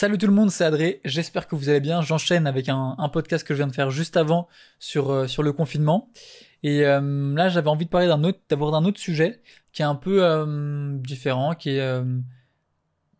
[0.00, 1.00] Salut tout le monde, c'est Adré.
[1.04, 2.02] J'espère que vous allez bien.
[2.02, 4.46] J'enchaîne avec un, podcast que je viens de faire juste avant
[4.78, 6.08] sur euh, sur le confinement.
[6.62, 9.42] Et euh, là, j'avais envie de parler d'un autre, d'avoir d'un autre sujet
[9.72, 12.02] qui est un peu euh, différent, qui est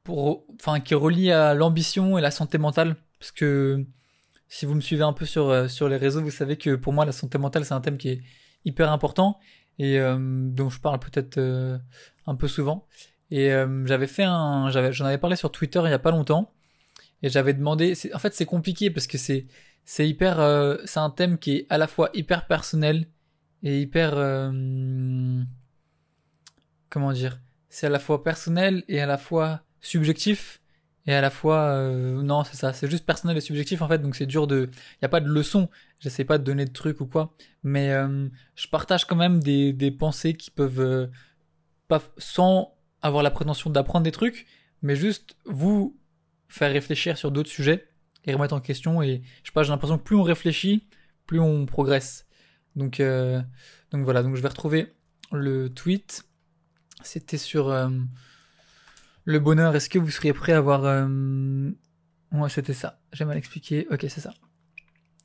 [0.05, 3.85] pour, enfin, qui est à l'ambition et la santé mentale, parce que
[4.47, 7.05] si vous me suivez un peu sur sur les réseaux, vous savez que pour moi,
[7.05, 8.21] la santé mentale, c'est un thème qui est
[8.65, 9.41] hyper important
[9.81, 11.41] et dont je parle peut-être
[12.29, 12.87] un peu souvent.
[13.31, 16.11] Et euh, j'avais fait un, j'avais, j'en avais parlé sur Twitter il y a pas
[16.11, 16.53] longtemps,
[17.23, 17.95] et j'avais demandé.
[18.15, 19.47] En fait, c'est compliqué parce que c'est,
[19.85, 23.07] c'est hyper, euh, c'est un thème qui est à la fois hyper personnel
[23.63, 25.43] et hyper, euh,
[26.89, 30.61] comment dire, c'est à la fois personnel et à la fois subjectif
[31.07, 34.15] et à la fois non c'est ça c'est juste personnel et subjectif en fait donc
[34.17, 37.01] c'est dur de il y a pas de leçon j'essaie pas de donner de trucs
[37.01, 37.93] ou quoi mais
[38.57, 41.09] je partage quand même des, des pensées qui peuvent
[41.89, 44.47] pas sans avoir la prétention d'apprendre des trucs,
[44.83, 45.98] mais juste vous
[46.49, 47.89] faire réfléchir sur d'autres sujets
[48.25, 49.03] et remettre en question.
[49.03, 50.89] Et je sais pas, j'ai l'impression que plus on réfléchit,
[51.27, 52.27] plus on progresse.
[52.77, 53.41] Donc, euh,
[53.91, 54.93] donc voilà, donc je vais retrouver
[55.33, 56.25] le tweet.
[57.03, 57.89] C'était sur euh,
[59.25, 59.75] le bonheur.
[59.77, 60.85] Est-ce que vous seriez prêt à avoir...
[60.85, 61.71] Euh...
[62.49, 63.01] C'était ça.
[63.13, 63.87] J'ai mal expliqué.
[63.91, 64.35] Ok, c'est ça.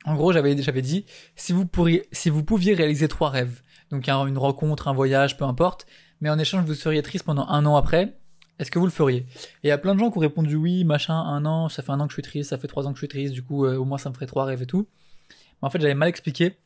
[0.04, 4.08] En gros, j'avais j'avais dit si vous pourriez si vous pouviez réaliser trois rêves, donc
[4.08, 5.86] une rencontre, un voyage, peu importe,
[6.20, 8.18] mais en échange vous seriez triste pendant un an après,
[8.58, 9.20] est-ce que vous le feriez?
[9.62, 11.82] Et il y a plein de gens qui ont répondu oui, machin, un an, ça
[11.82, 13.34] fait un an que je suis triste, ça fait trois ans que je suis triste,
[13.34, 14.86] du coup euh, au moins ça me ferait trois rêves et tout.
[15.30, 16.56] Mais en fait j'avais mal expliqué,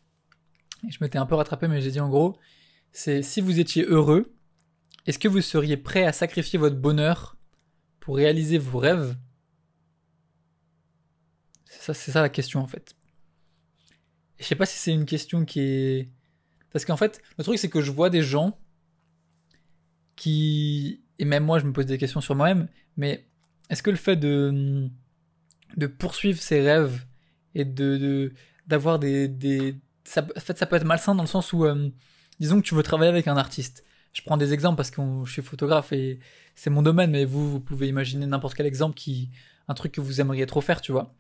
[0.89, 2.39] je m'étais un peu rattrapé, mais j'ai dit en gros,
[2.93, 4.35] c'est si vous étiez heureux,
[5.07, 7.37] est-ce que vous seriez prêt à sacrifier votre bonheur
[8.01, 9.17] pour réaliser vos rêves?
[11.65, 12.97] C'est ça, c'est ça la question en fait.
[14.39, 16.09] Et je sais pas si c'est une question qui est
[16.71, 18.59] parce qu'en fait, le truc c'est que je vois des gens
[20.15, 23.27] qui et même moi je me pose des questions sur moi-même, mais
[23.71, 24.89] est-ce que le fait de
[25.77, 27.05] de poursuivre ses rêves
[27.55, 28.33] et de
[28.67, 31.91] d'avoir des des ça, en fait ça peut être malsain dans le sens où euh,
[32.41, 33.85] disons que tu veux travailler avec un artiste.
[34.13, 36.19] Je prends des exemples parce que je suis photographe et
[36.55, 39.31] c'est mon domaine, mais vous vous pouvez imaginer n'importe quel exemple qui
[39.69, 41.15] un truc que vous aimeriez trop faire, tu vois.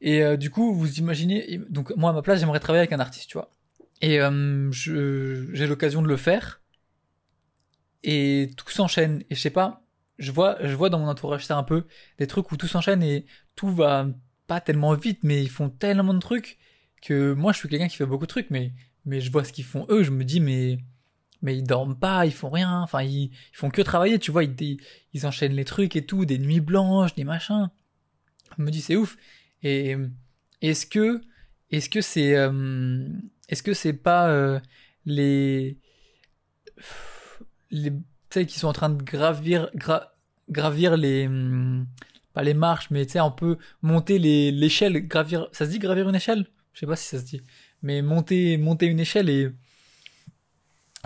[0.00, 3.00] Et euh, du coup, vous imaginez, donc moi à ma place, j'aimerais travailler avec un
[3.00, 3.50] artiste, tu vois.
[4.00, 6.60] Et euh, j'ai l'occasion de le faire.
[8.02, 9.22] Et tout s'enchaîne.
[9.30, 9.84] Et je sais pas,
[10.18, 11.86] je vois, je vois dans mon entourage ça un peu,
[12.18, 14.06] des trucs où tout s'enchaîne et tout va
[14.46, 16.58] pas tellement vite, mais ils font tellement de trucs
[17.02, 18.72] que moi je suis quelqu'un qui fait beaucoup de trucs, mais,
[19.04, 20.78] mais je vois ce qu'ils font eux, je me dis, mais,
[21.42, 24.44] mais ils dorment pas, ils font rien, enfin ils, ils font que travailler, tu vois,
[24.44, 24.78] ils,
[25.12, 27.70] ils enchaînent les trucs et tout, des nuits blanches, des machins.
[28.56, 29.16] Je me dis, c'est ouf.
[29.62, 29.96] Et
[30.62, 31.20] est-ce que,
[31.70, 33.06] est-ce que c'est, euh,
[33.48, 34.58] est-ce que c'est pas euh,
[35.04, 35.78] les
[37.70, 37.92] les
[38.30, 39.70] tu qui sont en train de gravir
[40.50, 41.86] gravir les hum,
[42.34, 45.78] pas les marches mais tu sais on peut monter les l'échelle gravir ça se dit
[45.78, 46.46] gravir une échelle?
[46.72, 47.42] Je sais pas si ça se dit.
[47.82, 49.50] Mais monter monter une échelle et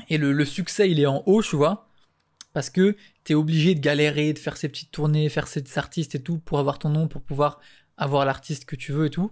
[0.09, 1.89] et le, le succès il est en haut tu vois.
[2.53, 6.23] Parce que t'es obligé de galérer de faire ces petites tournées faire ces artistes et
[6.23, 7.61] tout pour avoir ton nom pour pouvoir
[7.97, 9.31] avoir l'artiste que tu veux et tout.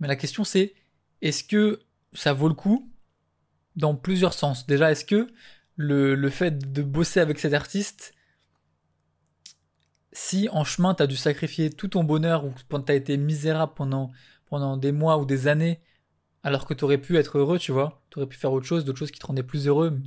[0.00, 0.74] Mais la question c'est
[1.20, 1.80] est-ce que
[2.12, 2.90] ça vaut le coup
[3.76, 4.66] dans plusieurs sens?
[4.66, 5.28] Déjà, est-ce que
[5.78, 8.12] le, le fait de bosser avec cet artiste,
[10.12, 14.10] si en chemin t'as dû sacrifier tout ton bonheur ou t'as été misérable pendant,
[14.46, 15.80] pendant des mois ou des années,
[16.42, 19.12] alors que t'aurais pu être heureux, tu vois, t'aurais pu faire autre chose, d'autres choses
[19.12, 20.00] qui te rendaient plus heureux,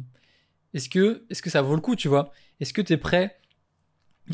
[0.74, 2.34] est-ce que, est-ce que ça vaut le coup, tu vois?
[2.60, 3.38] Est-ce que t'es prêt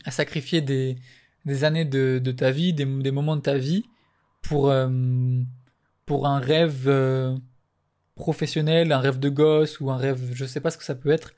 [0.06, 0.98] à sacrifier des,
[1.46, 3.86] des années de, de ta vie, des, des moments de ta vie
[4.42, 4.90] pour, euh,
[6.08, 7.38] pour un rêve euh,
[8.18, 11.12] professionnel, un rêve de gosse ou un rêve, je sais pas ce que ça peut
[11.12, 11.34] être.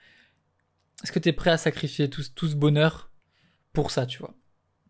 [1.03, 3.11] Est-ce que tu es prêt à sacrifier tout, tout, ce bonheur
[3.73, 4.33] pour ça, tu vois?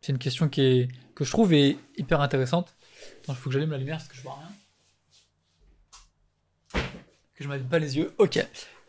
[0.01, 2.75] C'est une question qui est, que je trouve est hyper intéressante.
[3.23, 6.83] Attends, il faut que j'allume la lumière parce que je vois rien.
[7.35, 8.13] Que je m'allume pas les yeux.
[8.17, 8.43] Ok.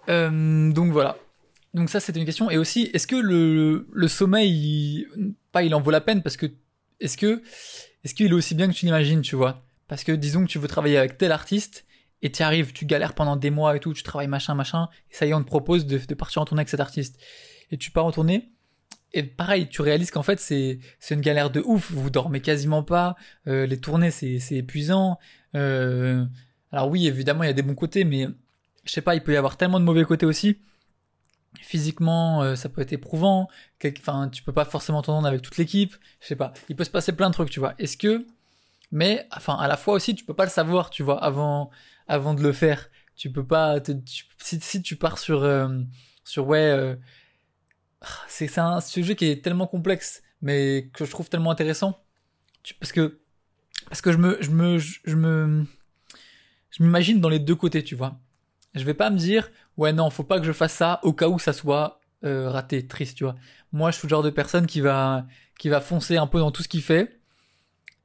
[0.09, 1.16] Euh, donc voilà.
[1.75, 2.50] Donc ça, c'était une question.
[2.50, 5.06] Et aussi, est-ce que le, le sommeil,
[5.53, 6.47] pas il en vaut la peine parce que
[7.01, 7.42] est-ce que
[8.04, 9.63] est-ce qu'il est aussi bien que tu l'imagines, tu vois?
[9.89, 11.84] Parce que disons que tu veux travailler avec tel artiste
[12.22, 15.15] et tu arrives, tu galères pendant des mois et tout, tu travailles machin, machin, et
[15.15, 17.19] ça y est, on te propose de, de partir en tournée avec cet artiste.
[17.71, 18.51] Et tu pars en tournée,
[19.13, 21.91] et pareil, tu réalises qu'en fait c'est c'est une galère de ouf.
[21.91, 23.17] Vous dormez quasiment pas.
[23.49, 25.19] Euh, les tournées c'est c'est épuisant.
[25.55, 26.25] Euh,
[26.71, 28.27] alors oui, évidemment il y a des bons côtés, mais
[28.84, 30.59] je sais pas, il peut y avoir tellement de mauvais côtés aussi.
[31.61, 33.49] Physiquement, euh, ça peut être éprouvant.
[33.99, 35.97] Enfin, tu peux pas forcément t'entendre avec toute l'équipe.
[36.21, 36.53] Je sais pas.
[36.69, 37.75] Il peut se passer plein de trucs, tu vois.
[37.78, 38.25] Est-ce que,
[38.93, 41.71] mais enfin à la fois aussi, tu peux pas le savoir, tu vois, avant
[42.10, 42.91] avant de le faire.
[43.15, 43.78] Tu peux pas,
[44.39, 45.68] si, si, tu pars sur, euh,
[46.24, 46.97] sur ouais, euh,
[48.28, 50.22] c'est un sujet qui est tellement complexe.
[50.42, 52.03] mais que je trouve tellement intéressant.
[52.80, 53.21] Parce que,
[53.89, 55.66] parce que je me, je me, je me,
[56.71, 58.18] je m'imagine dans les deux côtés, tu vois.
[58.74, 61.28] Je vais pas me dire, ouais, non, faut pas que je fasse ça au cas
[61.28, 63.36] où ça soit euh, raté, triste, tu vois.
[63.72, 65.27] Moi, je suis le genre de personne qui va,
[65.59, 67.21] qui va foncer un peu dans tout ce qu'il fait.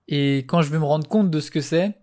[0.08, 1.96] Et quand je vais me rendre compte de ce que c'est,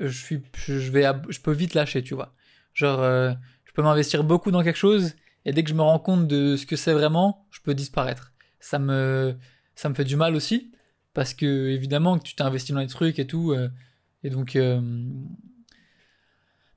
[0.00, 2.34] je suis, je vais, je peux vite lâcher, tu vois.
[2.74, 3.32] Genre, euh,
[3.64, 5.14] je peux m'investir beaucoup dans quelque chose
[5.44, 8.32] et dès que je me rends compte de ce que c'est vraiment, je peux disparaître.
[8.58, 9.36] Ça me,
[9.74, 10.72] ça me fait du mal aussi
[11.14, 13.68] parce que évidemment que tu t'es investi dans les trucs et tout, euh,
[14.22, 14.80] et donc euh,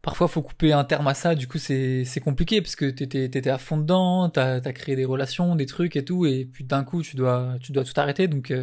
[0.01, 1.35] parfois faut couper un terme à ça.
[1.35, 4.95] Du coup, c'est c'est compliqué parce que t'étais t'étais à fond dedans, t'as as créé
[4.95, 7.93] des relations, des trucs et tout, et puis d'un coup tu dois tu dois tout
[7.97, 8.27] arrêter.
[8.27, 8.53] Donc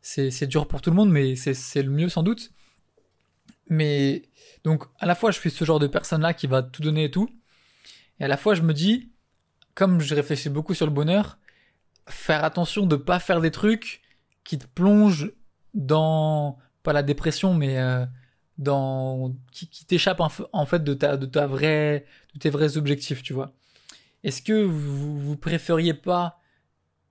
[0.00, 2.52] c'est c'est dur pour tout le monde, mais c'est c'est le mieux sans doute.
[3.68, 4.22] Mais
[4.64, 7.04] donc à la fois je suis ce genre de personne là qui va tout donner
[7.04, 7.28] et tout,
[8.20, 9.12] et à la fois je me dis
[9.74, 11.38] comme je réfléchis beaucoup sur le bonheur,
[12.08, 14.02] faire attention de pas faire des trucs
[14.44, 15.32] qui te plongent
[15.74, 18.06] dans pas la dépression mais euh,
[18.58, 23.22] dans qui, qui t'échappe en, fait de ta de ta vraie de tes vrais objectifs
[23.22, 23.52] tu vois.
[24.24, 26.40] Est-ce que vous, vous préfériez pas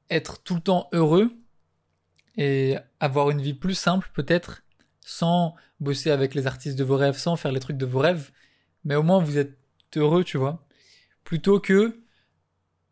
[0.09, 1.31] être tout le temps heureux
[2.35, 4.63] et avoir une vie plus simple peut-être
[5.05, 8.31] sans bosser avec les artistes de vos rêves sans faire les trucs de vos rêves.
[8.83, 9.57] Mais au moins vous êtes
[9.95, 10.65] heureux tu vois.
[11.23, 12.01] Plutôt que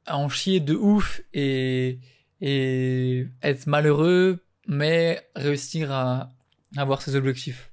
[0.05, 1.99] à en chier de ouf et
[2.39, 6.31] et être malheureux mais réussir à
[6.77, 7.71] avoir ses objectifs.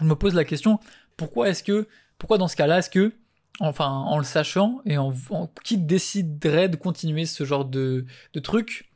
[0.00, 0.78] Je me pose la question
[1.16, 1.88] pourquoi est-ce que
[2.18, 3.12] pourquoi dans ce cas-là est-ce que
[3.60, 5.12] enfin en le sachant et en,
[5.64, 8.93] qui déciderait de continuer ce genre de de truc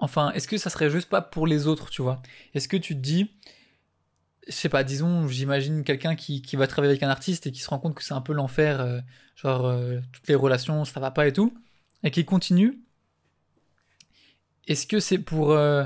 [0.00, 2.22] enfin est-ce que ça serait juste pas pour les autres tu vois?
[2.54, 3.30] Est-ce que tu te dis
[4.48, 7.60] je sais pas disons j'imagine quelqu'un qui qui va travailler avec un artiste et qui
[7.60, 9.00] se rend compte que c'est un peu l'enfer euh,
[9.36, 11.54] genre euh, toutes les relations ça va pas et tout
[12.02, 12.80] et qui continue
[14.66, 15.84] est-ce que c'est pour euh,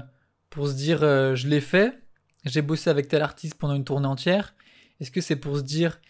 [0.51, 2.05] pour se dire je l'ai fait
[2.45, 4.55] j'ai bossé avec tel artiste pendant une tournée entière?
[5.01, 6.01] Est-ce que c'est pour se dire,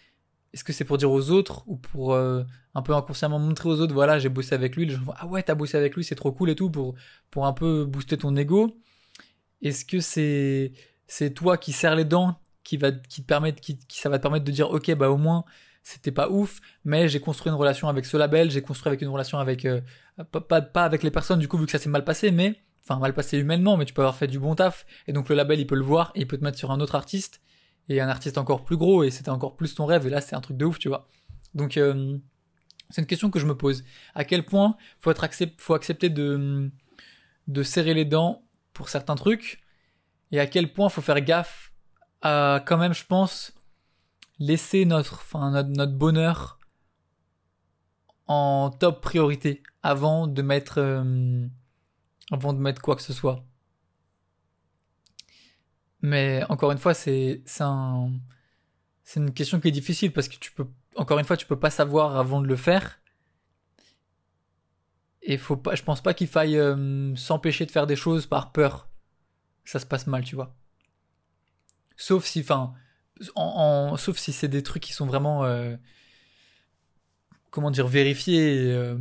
[0.54, 2.42] est-ce que c'est pour dire aux autres ou pour euh,
[2.74, 5.26] un peu inconsciemment montrer aux autres, voilà, j'ai bossé avec lui, les gens vont, ah
[5.26, 6.94] ouais, t'as bossé avec lui, c'est trop cool et tout pour
[7.30, 8.74] pour un peu booster ton ego.
[9.62, 10.72] Est-ce que c'est
[11.06, 14.22] c'est toi qui serres les dents qui va qui te permettre qui, ça va te
[14.22, 15.44] permettre de dire ok bah au moins
[15.82, 19.08] c'était pas ouf mais j'ai construit une relation avec ce label j'ai construit avec une
[19.08, 19.82] relation avec euh,
[20.30, 23.00] pas, pas avec les personnes du coup vu que ça s'est mal passé mais enfin
[23.00, 25.58] mal passé humainement, mais tu peux avoir fait du bon taf, et donc le label
[25.58, 27.40] il peut le voir, et il peut te mettre sur un autre artiste,
[27.88, 30.36] et un artiste encore plus gros, et c'était encore plus ton rêve, et là c'est
[30.36, 31.08] un truc de ouf, tu vois.
[31.54, 32.18] Donc euh,
[32.90, 33.84] c'est une question que je me pose.
[34.14, 35.26] À quel point faut être
[35.58, 36.70] faut accepter de
[37.46, 38.42] de serrer les dents
[38.72, 39.62] pour certains trucs,
[40.32, 41.72] et à quel point faut faire gaffe
[42.22, 43.52] à quand même, je pense,
[44.38, 46.58] laisser notre, enfin notre, notre bonheur
[48.26, 51.46] en top priorité avant de mettre euh,
[52.30, 53.44] avant de mettre quoi que ce soit.
[56.04, 58.12] Mais encore une fois, c'est un,
[59.16, 60.66] une question qui est difficile parce que tu peux,
[60.96, 63.00] encore une fois, tu peux pas savoir avant de le faire.
[65.22, 68.52] Et faut pas, je pense pas qu'il faille euh, s'empêcher de faire des choses par
[68.52, 68.90] peur.
[69.64, 70.54] Ça se passe mal, tu vois.
[71.96, 72.74] Sauf si, enfin,
[73.34, 75.74] en, sauf si c'est des trucs qui sont vraiment, euh,
[77.50, 78.70] comment dire, vérifiés.
[78.70, 78.98] Euh,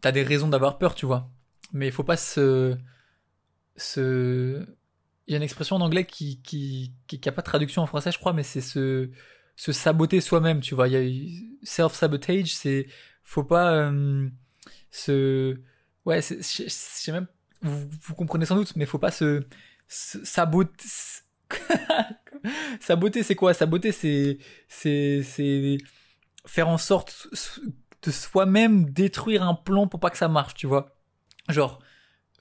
[0.00, 1.30] T'as des raisons d'avoir peur, tu vois
[1.74, 2.78] mais il faut pas se
[3.76, 4.64] se
[5.26, 7.86] il y a une expression en anglais qui qui qui, a pas de traduction en
[7.86, 9.10] français je crois mais c'est se
[9.56, 10.88] se saboter soi-même tu vois.
[10.88, 12.86] Il y a self sabotage c'est
[13.22, 14.28] faut pas euh,
[14.90, 15.60] se
[16.04, 17.26] ouais je sais même
[17.62, 19.46] vous, vous, comprenez sans doute mais faut pas se,
[19.88, 20.84] se saboter
[22.80, 23.54] saboter c'est quoi?
[23.54, 24.38] Saboter c'est
[24.68, 25.78] c'est c'est
[26.46, 27.28] faire en sorte
[28.02, 30.96] de soi-même détruire un plan pour pas que ça marche tu vois.
[31.48, 31.80] Genre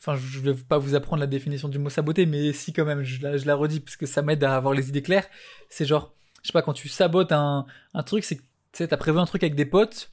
[0.05, 3.03] enfin je vais pas vous apprendre la définition du mot saboter mais si quand même
[3.03, 5.27] je la, redis parce que ça m'aide à avoir les idées claires.
[5.69, 8.43] C'est genre je sais pas quand tu sabotes un, un truc c'est que
[8.73, 10.11] tu t'as prévu un truc avec des potes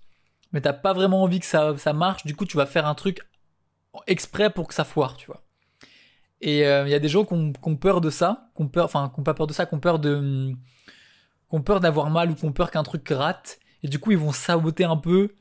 [0.53, 2.95] mais t'as pas vraiment envie que ça ça marche du coup tu vas faire un
[2.95, 3.21] truc
[4.07, 5.43] exprès pour que ça foire tu vois.
[6.41, 8.85] Et il euh, y a des gens qui ont, peur de ça qui ont peur
[8.85, 10.53] enfin qui ont pas peur de ça qui ont peur de
[11.49, 14.13] qui ont peur d'avoir mal ou qui ont peur qu'un truc rate et du coup
[14.13, 15.35] ils vont saboter un peu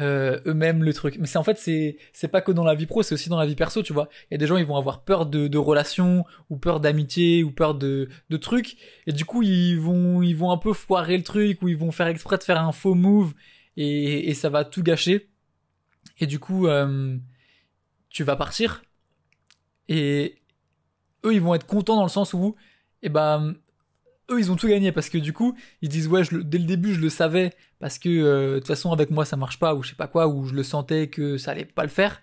[0.00, 1.18] euh, eux-mêmes le truc.
[1.18, 3.38] Mais c'est en fait c'est c'est pas que dans la vie pro, c'est aussi dans
[3.38, 4.08] la vie perso, tu vois.
[4.30, 7.44] Il y a des gens ils vont avoir peur de, de relations ou peur d'amitié
[7.44, 11.16] ou peur de de trucs et du coup ils vont ils vont un peu foirer
[11.16, 13.34] le truc ou ils vont faire exprès de faire un faux move
[13.76, 15.28] et et ça va tout gâcher.
[16.18, 17.16] Et du coup euh,
[18.08, 18.82] tu vas partir
[19.88, 20.38] et
[21.24, 22.56] eux ils vont être contents dans le sens où
[23.02, 23.54] eh ben
[24.38, 26.94] ils ont tout gagné parce que du coup ils disent ouais je, dès le début
[26.94, 29.82] je le savais parce que euh, de toute façon avec moi ça marche pas ou
[29.82, 32.20] je sais pas quoi ou je le sentais que ça allait pas le faire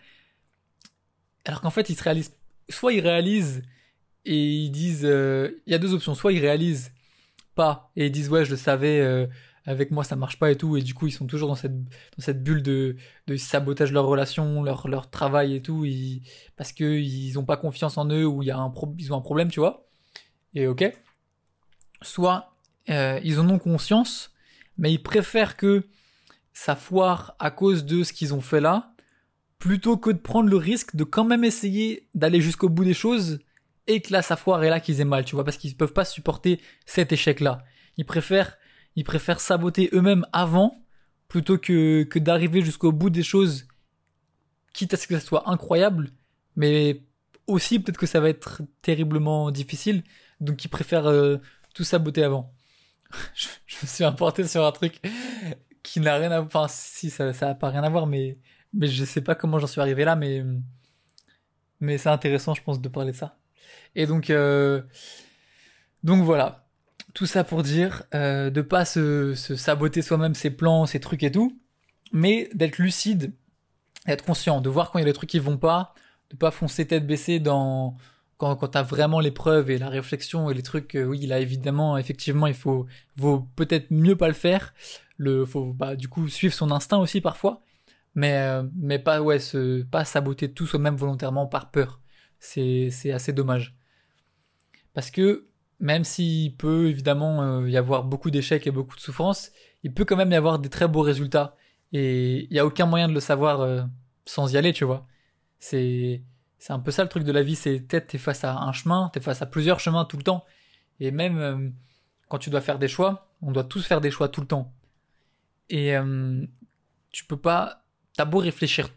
[1.46, 2.34] alors qu'en fait ils se réalisent
[2.70, 3.64] soit ils réalisent
[4.26, 6.92] et ils disent, euh, il y a deux options, soit ils réalisent
[7.56, 9.28] pas et ils disent ouais je le savais, euh,
[9.66, 11.84] avec moi ça marche pas et tout, et du coup ils sont toujours dans cette,
[11.84, 12.96] dans cette bulle de,
[13.28, 15.86] de sabotage leur relation, leur, leur travail et tout,
[16.56, 19.50] parce qu'ils ont pas confiance en eux ou y a un ils ont un problème,
[19.50, 19.88] tu vois.
[20.56, 20.92] Et ok.
[22.02, 22.54] Soit
[22.90, 24.32] euh, ils en ont conscience,
[24.78, 25.86] mais ils préfèrent que
[26.54, 28.94] ça foire à cause de ce qu'ils ont fait là,
[29.60, 33.40] plutôt que de prendre le risque de quand même essayer d'aller jusqu'au bout des choses
[33.88, 35.94] et que là ça foire et là qu'ils aient mal, tu vois, parce qu'ils peuvent
[35.94, 37.64] pas supporter cet échec-là.
[37.98, 38.58] Ils préfèrent,
[38.96, 40.84] ils préfèrent saboter eux-mêmes avant
[41.28, 43.68] plutôt que, que d'arriver jusqu'au bout des choses,
[44.74, 46.12] quitte à ce que ça soit incroyable,
[46.56, 47.04] mais
[47.48, 50.04] aussi peut-être que ça va être terriblement difficile,
[50.40, 51.38] donc ils préfèrent euh,
[51.74, 52.54] tout saboter avant.
[53.36, 53.48] je,
[53.82, 55.02] me suis importé sur un truc
[55.84, 58.38] qui n'a rien à voir, enfin si ça, ça a pas rien à voir, mais
[58.74, 60.44] mais je sais pas comment j'en suis arrivé là, mais
[61.80, 63.38] mais c'est intéressant, je pense, de parler de ça.
[63.96, 64.82] Et donc, euh,
[66.04, 66.68] donc voilà,
[67.14, 71.24] tout ça pour dire euh, de pas se, se saboter soi-même ses plans, ses trucs
[71.24, 71.58] et tout,
[72.12, 73.34] mais d'être lucide,
[74.06, 75.94] d'être conscient, de voir quand il y a des trucs qui vont pas,
[76.30, 77.96] de pas foncer tête baissée dans
[78.40, 81.40] quand, quand t'as vraiment les preuves et la réflexion et les trucs, euh, oui, là
[81.42, 84.74] évidemment, effectivement, il faut, vaut peut-être mieux pas le faire.
[85.18, 87.62] Le, faut bah, du coup suivre son instinct aussi parfois,
[88.16, 89.40] mais euh, mais pas ouais,
[89.92, 92.02] pas saboter tout soi-même volontairement par peur.
[92.40, 93.76] C'est c'est assez dommage.
[94.94, 95.48] Parce que
[95.80, 99.52] même s'il peut évidemment euh, y avoir beaucoup d'échecs et beaucoup de souffrances,
[99.84, 101.56] il peut quand même y avoir des très beaux résultats.
[101.92, 103.88] Et il n'y a aucun moyen de le savoir
[104.26, 105.08] sans y aller, tu vois.
[105.60, 106.24] C'est,
[106.60, 108.72] c'est un peu ça le truc de la vie, c'est peut-être t'es face à un
[108.74, 110.46] chemin, t'es face à plusieurs chemins tout le temps.
[111.00, 111.70] Et même euh,
[112.28, 114.74] quand tu dois faire des choix, on doit tous faire des choix tout le temps.
[115.70, 115.96] Et
[117.12, 117.86] tu peux pas,
[118.16, 118.90] t'as beau réfléchir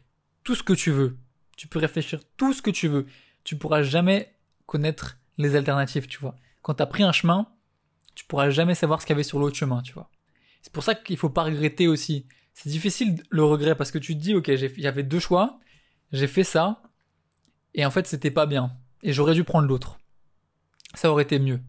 [0.43, 1.19] tout ce que tu veux,
[1.57, 3.07] tu peux réfléchir tout ce que tu veux,
[3.45, 4.35] tu pourras jamais
[4.67, 6.37] connaître les alternatives, tu vois.
[6.63, 7.47] Quand t'as pris un chemin,
[8.15, 10.11] tu pourras jamais savoir ce qu'il y avait sur l'autre chemin, tu vois.
[10.63, 12.27] C'est pour ça qu'il faut pas regretter aussi.
[12.55, 15.59] C'est difficile le regret parce que tu te dis, ok, j'avais deux choix,
[16.13, 16.83] j'ai fait ça,
[17.75, 19.99] et en fait c'était pas bien, et j'aurais dû prendre l'autre.
[20.95, 21.61] Ça aurait été mieux.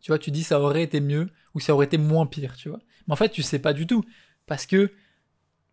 [0.00, 2.68] Tu vois, tu dis ça aurait été mieux ou ça aurait été moins pire, tu
[2.68, 2.80] vois.
[3.06, 4.04] Mais en fait, tu sais pas du tout
[4.46, 4.92] parce que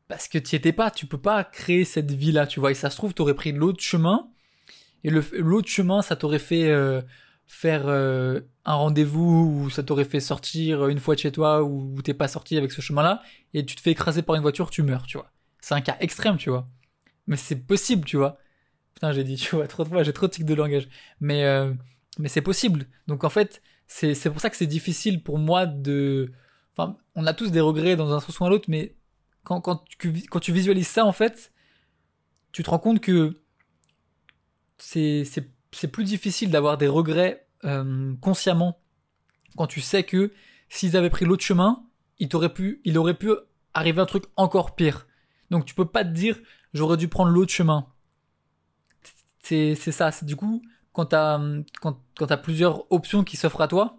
[0.07, 2.71] parce que tu étais pas, tu peux pas créer cette vie là, tu vois.
[2.71, 4.29] Et ça se trouve, tu aurais pris l'autre chemin
[5.03, 7.01] et l'autre chemin, ça t'aurait fait euh,
[7.45, 12.01] faire euh, un rendez-vous ou ça t'aurait fait sortir une fois de chez toi ou
[12.01, 13.21] t'es pas sorti avec ce chemin-là
[13.53, 15.31] et tu te fais écraser par une voiture, tu meurs, tu vois.
[15.61, 16.67] C'est un cas extrême, tu vois.
[17.27, 18.37] Mais c'est possible, tu vois.
[18.97, 20.89] Putain, j'ai dit, tu vois, trop de fois, j'ai trop de tics de langage.
[21.19, 21.71] Mais euh,
[22.17, 22.87] mais c'est possible.
[23.05, 26.31] Donc en fait, c'est pour ça que c'est difficile pour moi de.
[26.75, 28.95] Enfin, on a tous des regrets dans un sens ou dans l'autre, mais
[29.43, 31.53] quand quand tu quand tu visualises ça, en fait,
[32.51, 33.39] tu te rends compte que
[34.79, 35.23] c'est
[35.91, 38.79] plus difficile d'avoir des regrets euh, consciemment
[39.55, 40.33] quand tu sais que
[40.69, 41.83] s'ils avaient pris l'autre chemin,
[42.17, 43.29] il pu, il aurait pu
[43.75, 45.05] arriver un truc encore pire.
[45.51, 46.39] Donc tu peux pas te dire
[46.73, 47.87] j'aurais dû prendre l'autre chemin.
[49.47, 50.11] C'est ça.
[50.11, 50.61] C'est du coup
[50.93, 51.39] quand t'as
[51.81, 53.97] quand quand t'as plusieurs options qui s'offrent à toi,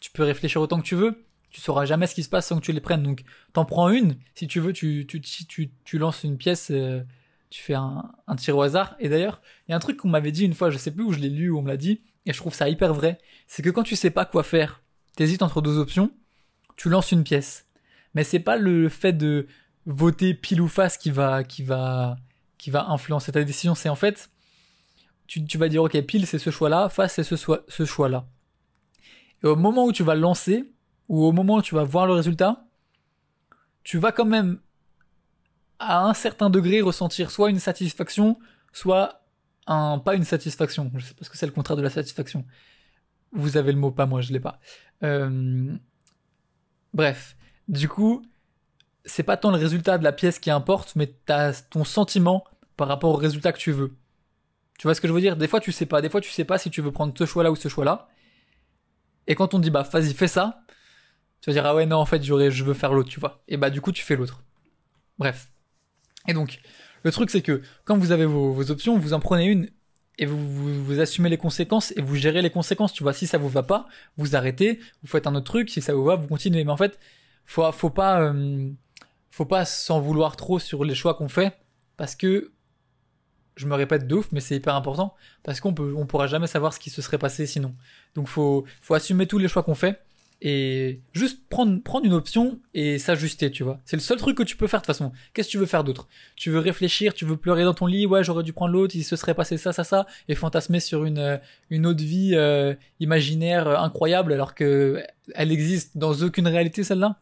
[0.00, 1.24] tu peux réfléchir autant que tu veux.
[1.50, 3.02] Tu sauras jamais ce qui se passe sans que tu les prennes.
[3.02, 3.22] Donc
[3.52, 4.16] t'en prends une.
[4.34, 6.70] Si tu veux, tu tu tu tu, lances une pièce.
[6.70, 7.02] Euh,
[7.50, 8.96] tu fais un, tir au hasard.
[8.98, 11.04] Et d'ailleurs, il y a un truc qu'on m'avait dit une fois, je sais plus
[11.04, 13.18] où je l'ai lu, où on me l'a dit, et je trouve ça hyper vrai,
[13.46, 14.82] c'est que quand tu sais pas quoi faire,
[15.16, 16.10] t'hésites entre deux options,
[16.76, 17.66] tu lances une pièce.
[18.14, 19.46] Mais c'est pas le fait de
[19.86, 22.16] voter pile ou face qui va, qui va,
[22.58, 24.30] qui va influencer ta décision, c'est en fait,
[25.26, 28.26] tu, vas dire, ok, pile c'est ce choix-là, face c'est ce, ce choix-là.
[29.42, 30.72] Et au moment où tu vas lancer,
[31.08, 32.64] ou au moment où tu vas voir le résultat,
[33.84, 34.58] tu vas quand même
[35.78, 38.38] à un certain degré ressentir soit une satisfaction,
[38.72, 39.22] soit
[39.66, 40.90] un pas une satisfaction.
[40.94, 42.44] Je sais pas ce que c'est le contraire de la satisfaction.
[43.32, 44.60] Vous avez le mot, pas moi, je l'ai pas.
[45.02, 45.76] Euh...
[46.94, 47.36] Bref,
[47.68, 48.22] du coup,
[49.04, 52.44] c'est pas tant le résultat de la pièce qui importe, mais t'as ton sentiment
[52.76, 53.96] par rapport au résultat que tu veux.
[54.78, 55.36] Tu vois ce que je veux dire?
[55.36, 57.24] Des fois tu sais pas, des fois tu sais pas si tu veux prendre ce
[57.24, 58.08] choix-là ou ce choix-là.
[59.26, 60.62] Et quand on dit bah vas-y fais ça,
[61.40, 63.42] tu vas dire ah ouais non en fait je veux faire l'autre, tu vois.
[63.48, 64.42] Et bah du coup tu fais l'autre.
[65.18, 65.48] Bref.
[66.28, 66.60] Et donc,
[67.02, 69.70] le truc c'est que quand vous avez vos, options, vous en prenez une
[70.18, 72.92] et vous, vous, assumez les conséquences et vous gérez les conséquences.
[72.92, 75.68] Tu vois, si ça vous va pas, vous arrêtez, vous faites un autre truc.
[75.68, 76.64] Si ça vous va, vous continuez.
[76.64, 76.98] Mais en fait,
[77.44, 78.70] faut faut pas euh,
[79.30, 81.54] faut pas s'en vouloir trop sur les choix qu'on fait
[81.96, 82.52] parce que
[83.56, 86.46] je me répète de ouf, mais c'est hyper important parce qu'on peut on pourra jamais
[86.46, 87.74] savoir ce qui se serait passé sinon.
[88.14, 90.00] Donc faut faut assumer tous les choix qu'on fait
[90.42, 93.80] et juste prendre prendre une option et s'ajuster, tu vois.
[93.86, 95.10] C'est le seul truc que tu peux faire de toute façon.
[95.32, 96.06] Qu'est-ce que tu veux faire d'autre?
[96.36, 99.04] Tu veux réfléchir, tu veux pleurer dans ton lit, ouais, j'aurais dû prendre l'autre, il
[99.04, 103.66] se serait passé ça ça ça et fantasmer sur une une autre vie euh, imaginaire
[103.66, 105.02] euh, incroyable alors que
[105.34, 107.18] elle existe dans aucune réalité celle-là?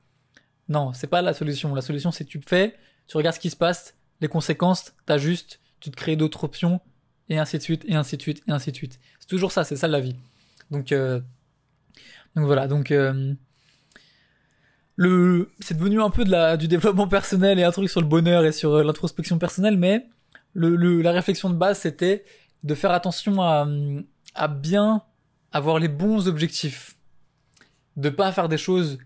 [0.68, 1.74] Non, c'est pas la solution.
[1.76, 2.74] La solution c'est tu fais,
[3.06, 6.80] tu regardes ce qui se passe, les conséquences, t'ajustes, tu te crées d'autres options
[7.28, 8.98] et ainsi de suite et ainsi de suite et ainsi de suite.
[9.20, 10.16] C'est toujours ça, c'est ça la vie.
[10.70, 10.92] Donc
[12.36, 13.32] donc voilà, donc euh,
[14.96, 18.06] le c'est devenu un peu de la du développement personnel et un truc sur le
[18.06, 20.06] bonheur et sur euh, l'introspection personnelle, mais
[20.54, 22.24] le, la réflexion de base c'était
[22.62, 23.68] de faire attention à
[24.34, 25.02] à bien
[25.52, 26.96] avoir les bons objectifs,
[27.96, 28.98] de pas faire des choses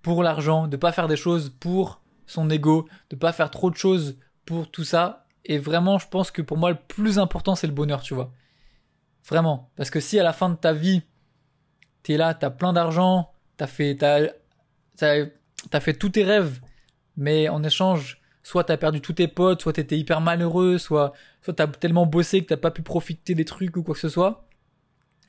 [0.00, 3.76] pour l'argent, de pas faire des choses pour son ego, de pas faire trop de
[3.76, 5.19] choses pour tout ça.
[5.44, 8.32] Et vraiment, je pense que pour moi, le plus important, c'est le bonheur, tu vois.
[9.28, 9.70] Vraiment.
[9.76, 11.02] Parce que si à la fin de ta vie,
[12.02, 14.28] t'es là, t'as plein d'argent, t'as fait, t'as,
[14.96, 16.60] t'as, fait tous tes rêves,
[17.16, 21.54] mais en échange, soit t'as perdu tous tes potes, soit t'étais hyper malheureux, soit, soit
[21.54, 24.46] t'as tellement bossé que t'as pas pu profiter des trucs ou quoi que ce soit.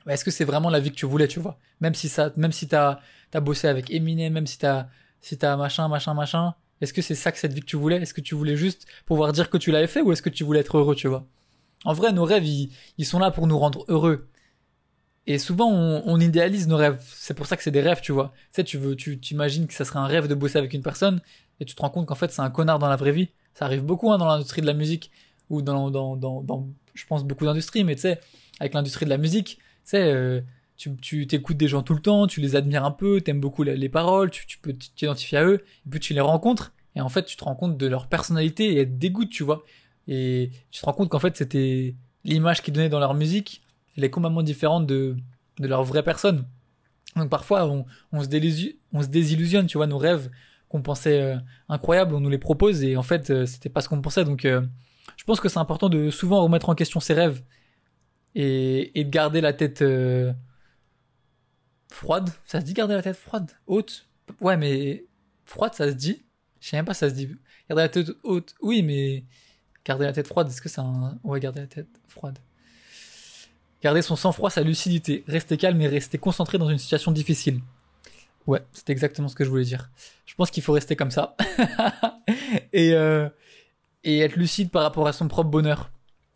[0.08, 1.58] Est-ce que c'est vraiment la vie que tu voulais, tu vois?
[1.80, 2.98] Même si ça, même si t'as,
[3.30, 4.88] t'as bossé avec Eminem, même si t'as,
[5.20, 6.54] si t'as machin, machin, machin.
[6.82, 7.96] Est-ce que c'est ça que cette vie que tu voulais?
[7.96, 10.44] Est-ce que tu voulais juste pouvoir dire que tu l'avais fait ou est-ce que tu
[10.44, 11.26] voulais être heureux, tu vois?
[11.84, 14.28] En vrai, nos rêves, ils sont là pour nous rendre heureux.
[15.26, 17.00] Et souvent, on, idéalise nos rêves.
[17.14, 18.32] C'est pour ça que c'est des rêves, tu vois.
[18.34, 20.82] Tu sais, tu veux, tu imagines que ça serait un rêve de bosser avec une
[20.82, 21.20] personne,
[21.60, 23.28] et tu te rends compte qu'en fait, c'est un connard dans la vraie vie.
[23.54, 25.12] Ça arrive beaucoup hein, dans l'industrie de la musique,
[25.48, 28.20] ou dans, dans, dans, dans je pense, beaucoup d'industries, mais tu sais,
[28.58, 30.40] avec l'industrie de la musique, tu sais, euh,
[31.00, 33.88] tu, t'écoutes des gens tout le temps, tu les admires un peu, t'aimes beaucoup les,
[33.88, 37.24] paroles, tu, tu peux t'identifier à eux, et puis tu les rencontres, et en fait,
[37.24, 39.64] tu te rends compte de leur personnalité et elles te dégoûtent, tu vois.
[40.08, 43.62] Et tu te rends compte qu'en fait, c'était l'image qu'ils donnaient dans leur musique,
[43.96, 45.16] elle est complètement différente de,
[45.58, 46.46] de leur vraie personne.
[47.16, 47.84] Donc parfois, on,
[48.22, 50.30] se on se désillusionne, tu vois, nos rêves
[50.68, 51.36] qu'on pensait euh,
[51.68, 54.24] incroyables, on nous les propose et en fait, euh, c'était pas ce qu'on pensait.
[54.24, 54.62] Donc, euh,
[55.16, 57.42] je pense que c'est important de souvent remettre en question ses rêves
[58.34, 59.84] et, et de garder la tête
[61.92, 62.30] froide.
[62.44, 64.06] Ça se dit garder la tête froide, haute.
[64.40, 65.04] Ouais, mais
[65.44, 66.22] froide, ça se dit.
[66.60, 67.28] Je sais même pas, ça se dit.
[67.68, 69.24] Garder la tête haute, oui, mais
[69.84, 71.18] garder la tête froide, est-ce que c'est un.
[71.24, 72.38] Ouais, garder la tête froide.
[73.82, 75.24] Garder son sang-froid, sa lucidité.
[75.26, 77.60] Rester calme et rester concentré dans une situation difficile.
[78.46, 79.90] Ouais, c'est exactement ce que je voulais dire.
[80.26, 81.36] Je pense qu'il faut rester comme ça.
[82.72, 83.28] et, euh,
[84.04, 85.90] et être lucide par rapport à son propre bonheur.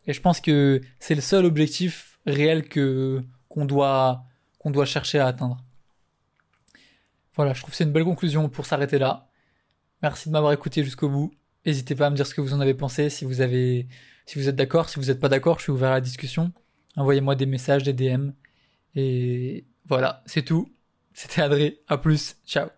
[0.06, 4.24] Et je pense que c'est le seul objectif réel que qu'on doit
[4.70, 5.62] doit chercher à atteindre.
[7.34, 9.28] Voilà, je trouve que c'est une belle conclusion pour s'arrêter là.
[10.02, 11.32] Merci de m'avoir écouté jusqu'au bout.
[11.64, 13.88] N'hésitez pas à me dire ce que vous en avez pensé, si vous avez,
[14.24, 16.52] si vous êtes d'accord, si vous n'êtes pas d'accord, je suis ouvert à la discussion.
[16.96, 18.30] Envoyez-moi des messages, des DM.
[18.94, 20.72] Et voilà, c'est tout.
[21.12, 21.80] C'était Adré.
[21.88, 22.36] À plus.
[22.46, 22.75] Ciao.